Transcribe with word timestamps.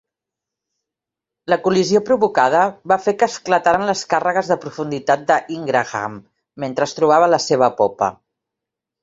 La 1.53 1.57
col·lisió 1.67 1.99
provocada 2.07 2.61
va 2.93 2.97
fer 3.03 3.13
que 3.19 3.27
esclataren 3.33 3.85
les 3.91 4.01
càrregues 4.15 4.51
de 4.53 4.59
profunditat 4.65 5.29
de 5.33 5.39
"Ingraham" 5.59 6.17
mentre 6.67 6.89
es 6.91 6.99
trobava 7.03 7.31
a 7.31 7.33
la 7.37 7.43
seva 7.47 7.71
popa. 7.85 8.11